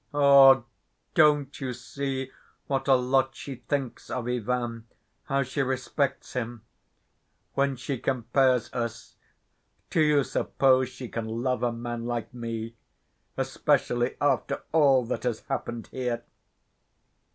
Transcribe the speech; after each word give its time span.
Oo! 0.15 0.65
Don't 1.13 1.61
you 1.61 1.73
see 1.73 2.31
what 2.65 2.87
a 2.87 2.95
lot 2.95 3.35
she 3.35 3.57
thinks 3.57 4.09
of 4.09 4.27
Ivan, 4.27 4.87
how 5.25 5.43
she 5.43 5.61
respects 5.61 6.33
him? 6.33 6.63
When 7.53 7.75
she 7.75 7.99
compares 7.99 8.73
us, 8.73 9.13
do 9.91 10.01
you 10.01 10.23
suppose 10.23 10.89
she 10.89 11.07
can 11.07 11.27
love 11.27 11.61
a 11.61 11.71
man 11.71 12.07
like 12.07 12.33
me, 12.33 12.73
especially 13.37 14.17
after 14.19 14.63
all 14.71 15.05
that 15.05 15.21
has 15.21 15.41
happened 15.41 15.85
here?" 15.91 16.23